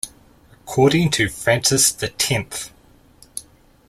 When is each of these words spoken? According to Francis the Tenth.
According 0.63 1.11
to 1.11 1.29
Francis 1.29 1.91
the 1.91 2.07
Tenth. 2.07 2.71